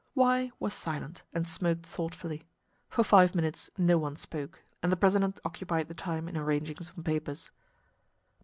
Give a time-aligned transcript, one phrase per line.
[0.15, 2.43] Y was silent, and smoked thoughtfully.
[2.89, 7.03] For five minutes no one spoke, and the president occupied the time in arranging some
[7.03, 7.51] papers.